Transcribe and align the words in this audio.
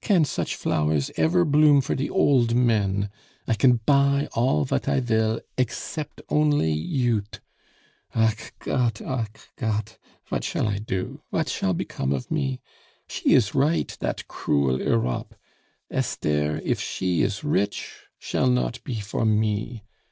Can 0.00 0.24
such 0.24 0.54
flowers 0.54 1.10
ever 1.16 1.44
bloom 1.44 1.80
for 1.80 1.96
de 1.96 2.08
old 2.08 2.54
men! 2.54 3.10
I 3.48 3.54
can 3.54 3.80
buy 3.84 4.28
all 4.32 4.64
vat 4.64 4.88
I 4.88 5.00
vill 5.00 5.40
except 5.58 6.22
only 6.28 6.72
yout! 6.72 7.40
Ach 8.14 8.52
Gott, 8.60 9.00
ach 9.00 9.50
Gott! 9.56 9.98
Vat 10.30 10.44
shall 10.44 10.68
I 10.68 10.78
do! 10.78 11.20
Vat 11.32 11.48
shall 11.48 11.74
become 11.74 12.12
of 12.12 12.30
me! 12.30 12.60
She 13.08 13.30
is 13.34 13.56
right, 13.56 13.96
dat 14.00 14.28
cruel 14.28 14.80
Europe. 14.80 15.34
Esther, 15.90 16.60
if 16.62 16.80
she 16.80 17.22
is 17.22 17.42
rich, 17.42 18.06
shall 18.20 18.48
not 18.48 18.84
be 18.84 19.00
for 19.00 19.24
me. 19.24 19.82